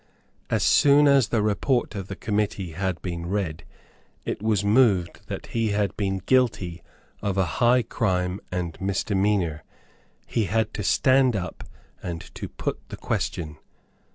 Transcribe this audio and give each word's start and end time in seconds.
As 0.49 0.63
soon 0.63 1.07
as 1.07 1.27
the 1.27 1.43
report 1.43 1.93
of 1.93 2.07
the 2.07 2.15
committee 2.15 2.71
had 2.71 2.99
been 3.03 3.27
read, 3.27 3.63
it 4.25 4.41
was 4.41 4.63
moved 4.65 5.27
that 5.27 5.45
he 5.53 5.73
had 5.73 5.95
been 5.95 6.17
guilty 6.25 6.81
of 7.21 7.37
a 7.37 7.45
high 7.61 7.83
crime 7.83 8.39
and 8.51 8.81
misdemeanour. 8.81 9.63
He 10.25 10.45
had 10.45 10.73
to 10.73 10.83
stand 10.83 11.35
up 11.35 11.63
and 12.01 12.33
to 12.33 12.49
put 12.49 12.79
the 12.89 12.97
question. 12.97 13.57